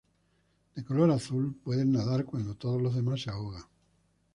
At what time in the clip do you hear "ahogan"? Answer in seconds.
3.29-3.65